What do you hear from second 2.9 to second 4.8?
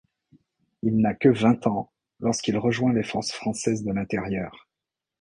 les Forces françaises de l'intérieur.